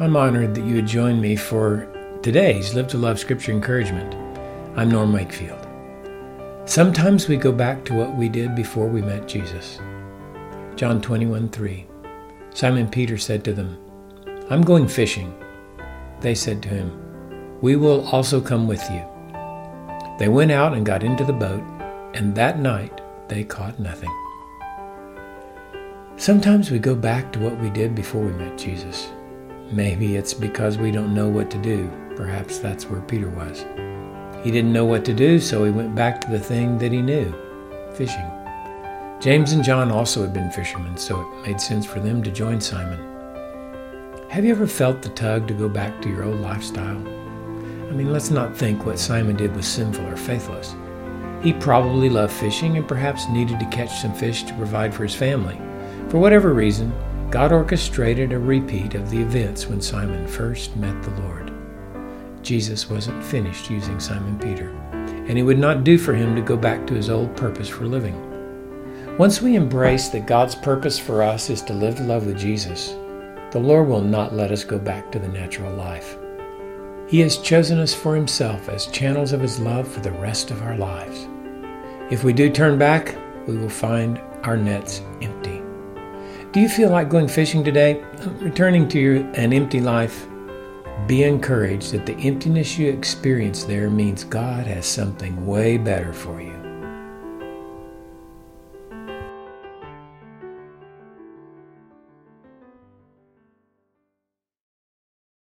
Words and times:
I'm 0.00 0.16
honored 0.16 0.54
that 0.54 0.64
you 0.64 0.76
would 0.76 0.86
join 0.86 1.20
me 1.20 1.36
for 1.36 1.86
today's 2.22 2.72
Live 2.72 2.88
to 2.88 2.96
Love 2.96 3.18
Scripture 3.18 3.52
Encouragement. 3.52 4.14
I'm 4.74 4.90
Norm 4.90 5.12
Wakefield. 5.12 5.68
Sometimes 6.64 7.28
we 7.28 7.36
go 7.36 7.52
back 7.52 7.84
to 7.84 7.92
what 7.92 8.16
we 8.16 8.30
did 8.30 8.56
before 8.56 8.88
we 8.88 9.02
met 9.02 9.28
Jesus. 9.28 9.78
John 10.74 11.02
21 11.02 11.50
3. 11.50 11.86
Simon 12.54 12.88
Peter 12.88 13.18
said 13.18 13.44
to 13.44 13.52
them, 13.52 13.76
I'm 14.48 14.62
going 14.62 14.88
fishing. 14.88 15.34
They 16.20 16.34
said 16.34 16.62
to 16.62 16.70
him, 16.70 17.60
We 17.60 17.76
will 17.76 18.08
also 18.08 18.40
come 18.40 18.66
with 18.66 18.82
you. 18.90 19.04
They 20.18 20.28
went 20.28 20.50
out 20.50 20.72
and 20.72 20.86
got 20.86 21.02
into 21.02 21.24
the 21.24 21.34
boat, 21.34 21.62
and 22.14 22.34
that 22.34 22.58
night 22.58 23.02
they 23.28 23.44
caught 23.44 23.78
nothing. 23.78 24.08
Sometimes 26.16 26.70
we 26.70 26.78
go 26.78 26.94
back 26.94 27.34
to 27.34 27.38
what 27.38 27.58
we 27.60 27.68
did 27.68 27.94
before 27.94 28.22
we 28.22 28.32
met 28.32 28.56
Jesus. 28.56 29.10
Maybe 29.72 30.16
it's 30.16 30.34
because 30.34 30.78
we 30.78 30.90
don't 30.90 31.14
know 31.14 31.28
what 31.28 31.50
to 31.52 31.58
do. 31.58 31.88
Perhaps 32.16 32.58
that's 32.58 32.86
where 32.86 33.00
Peter 33.02 33.30
was. 33.30 33.64
He 34.42 34.50
didn't 34.50 34.72
know 34.72 34.84
what 34.84 35.04
to 35.04 35.14
do, 35.14 35.38
so 35.38 35.64
he 35.64 35.70
went 35.70 35.94
back 35.94 36.20
to 36.20 36.30
the 36.30 36.40
thing 36.40 36.78
that 36.78 36.92
he 36.92 37.02
knew 37.02 37.32
fishing. 37.94 38.30
James 39.20 39.52
and 39.52 39.62
John 39.62 39.90
also 39.90 40.22
had 40.22 40.32
been 40.32 40.50
fishermen, 40.50 40.96
so 40.96 41.20
it 41.20 41.46
made 41.46 41.60
sense 41.60 41.84
for 41.84 42.00
them 42.00 42.22
to 42.22 42.30
join 42.30 42.60
Simon. 42.60 42.98
Have 44.28 44.44
you 44.44 44.52
ever 44.52 44.66
felt 44.66 45.02
the 45.02 45.10
tug 45.10 45.46
to 45.48 45.54
go 45.54 45.68
back 45.68 46.00
to 46.00 46.08
your 46.08 46.24
old 46.24 46.40
lifestyle? 46.40 46.96
I 46.96 47.92
mean, 47.92 48.12
let's 48.12 48.30
not 48.30 48.56
think 48.56 48.86
what 48.86 48.98
Simon 48.98 49.36
did 49.36 49.54
was 49.54 49.66
sinful 49.66 50.06
or 50.06 50.16
faithless. 50.16 50.74
He 51.42 51.52
probably 51.52 52.08
loved 52.08 52.32
fishing 52.32 52.76
and 52.76 52.88
perhaps 52.88 53.28
needed 53.28 53.60
to 53.60 53.66
catch 53.66 54.00
some 54.00 54.14
fish 54.14 54.44
to 54.44 54.54
provide 54.54 54.94
for 54.94 55.02
his 55.02 55.14
family. 55.14 55.60
For 56.08 56.18
whatever 56.18 56.54
reason, 56.54 56.92
God 57.30 57.52
orchestrated 57.52 58.32
a 58.32 58.38
repeat 58.40 58.94
of 58.94 59.08
the 59.08 59.20
events 59.20 59.68
when 59.68 59.80
Simon 59.80 60.26
first 60.26 60.74
met 60.76 61.00
the 61.04 61.12
Lord. 61.22 61.52
Jesus 62.42 62.90
wasn't 62.90 63.22
finished 63.22 63.70
using 63.70 64.00
Simon 64.00 64.36
Peter, 64.40 64.70
and 64.92 65.38
it 65.38 65.44
would 65.44 65.58
not 65.58 65.84
do 65.84 65.96
for 65.96 66.12
him 66.12 66.34
to 66.34 66.42
go 66.42 66.56
back 66.56 66.88
to 66.88 66.94
his 66.94 67.08
old 67.08 67.36
purpose 67.36 67.68
for 67.68 67.86
living. 67.86 68.16
Once 69.16 69.40
we 69.40 69.54
embrace 69.54 70.08
that 70.08 70.26
God's 70.26 70.56
purpose 70.56 70.98
for 70.98 71.22
us 71.22 71.50
is 71.50 71.62
to 71.62 71.72
live 71.72 71.94
to 71.96 72.02
love 72.02 72.26
with 72.26 72.36
Jesus, 72.36 72.96
the 73.52 73.60
Lord 73.60 73.86
will 73.86 74.00
not 74.00 74.34
let 74.34 74.50
us 74.50 74.64
go 74.64 74.80
back 74.80 75.12
to 75.12 75.20
the 75.20 75.28
natural 75.28 75.72
life. 75.74 76.18
He 77.06 77.20
has 77.20 77.38
chosen 77.38 77.78
us 77.78 77.94
for 77.94 78.16
Himself 78.16 78.68
as 78.68 78.86
channels 78.86 79.32
of 79.32 79.40
His 79.40 79.60
love 79.60 79.86
for 79.86 80.00
the 80.00 80.12
rest 80.12 80.50
of 80.50 80.62
our 80.62 80.76
lives. 80.76 81.28
If 82.10 82.24
we 82.24 82.32
do 82.32 82.50
turn 82.50 82.76
back, 82.76 83.16
we 83.46 83.56
will 83.56 83.68
find 83.68 84.20
our 84.42 84.56
nets 84.56 85.02
empty. 85.20 85.59
Do 86.52 86.58
you 86.58 86.68
feel 86.68 86.90
like 86.90 87.08
going 87.08 87.28
fishing 87.28 87.62
today? 87.62 88.02
Returning 88.40 88.88
to 88.88 88.98
your, 88.98 89.16
an 89.34 89.52
empty 89.52 89.80
life? 89.80 90.26
Be 91.06 91.22
encouraged 91.22 91.92
that 91.92 92.06
the 92.06 92.16
emptiness 92.26 92.76
you 92.76 92.90
experience 92.90 93.62
there 93.62 93.88
means 93.88 94.24
God 94.24 94.66
has 94.66 94.84
something 94.84 95.46
way 95.46 95.78
better 95.78 96.12
for 96.12 96.40
you. 96.40 96.69